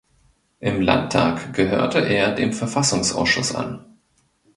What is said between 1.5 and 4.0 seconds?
gehörte er dem Verfassungsausschuss an.